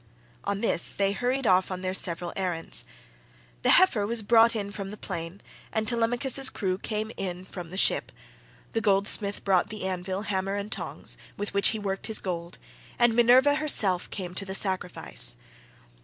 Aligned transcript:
On 0.45 0.61
this 0.61 0.95
they 0.95 1.11
hurried 1.11 1.45
off 1.45 1.69
on 1.69 1.81
their 1.83 1.93
several 1.93 2.33
errands. 2.35 2.85
The 3.61 3.69
heifer 3.69 4.07
was 4.07 4.23
brought 4.23 4.55
in 4.55 4.71
from 4.71 4.89
the 4.89 4.97
plain, 4.97 5.41
and 5.71 5.87
Telemachus's 5.87 6.49
crew 6.49 6.79
came 6.79 7.11
from 7.45 7.69
the 7.69 7.77
ship; 7.77 8.11
the 8.73 8.81
goldsmith 8.81 9.43
brought 9.43 9.67
the 9.69 9.83
anvil, 9.83 10.23
hammer, 10.23 10.55
and 10.55 10.71
tongs, 10.71 11.17
with 11.37 11.53
which 11.53 11.67
he 11.67 11.77
worked 11.77 12.07
his 12.07 12.17
gold, 12.17 12.57
and 12.97 13.15
Minerva 13.15 13.53
herself 13.53 14.09
came 14.09 14.33
to 14.33 14.33
accept 14.43 14.47
the 14.47 14.55
sacrifice. 14.55 15.35